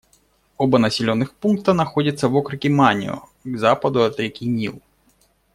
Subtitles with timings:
[0.57, 4.81] Оба населенных пункта находятся в округе Манио, к западу от реки Нил.